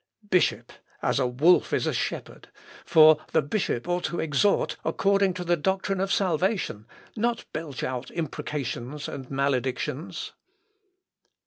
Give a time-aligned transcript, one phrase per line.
[0.31, 0.73] _"Bishop...
[1.03, 2.49] as a wolf is a shepherd;
[2.83, 8.09] for the bishop ought to exhort according to the doctrine of salvation, not belch out
[8.09, 10.31] imprecations and maledictions."